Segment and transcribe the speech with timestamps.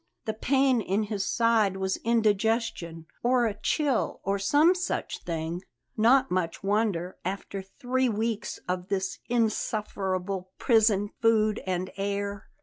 [0.25, 5.61] The pain in his side was indigestion, or a chill, or some such thing;
[5.95, 12.47] not much wonder, after three weeks of this insufferable prison food and air.